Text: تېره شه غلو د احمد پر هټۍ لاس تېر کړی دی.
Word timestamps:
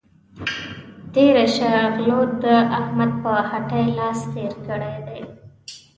تېره 1.13 1.45
شه 1.55 1.69
غلو 1.95 2.21
د 2.43 2.45
احمد 2.79 3.11
پر 3.23 3.37
هټۍ 3.49 3.87
لاس 3.97 4.19
تېر 4.33 4.53
کړی 4.65 4.95
دی. 5.07 5.21